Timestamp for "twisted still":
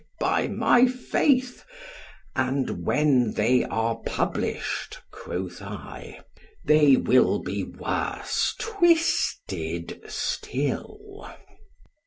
8.59-11.29